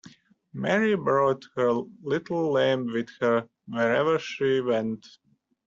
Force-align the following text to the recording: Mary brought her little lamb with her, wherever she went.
Mary 0.53 0.95
brought 0.95 1.45
her 1.55 1.73
little 2.01 2.51
lamb 2.53 2.87
with 2.87 3.07
her, 3.19 3.47
wherever 3.67 4.17
she 4.17 4.59
went. 4.59 5.05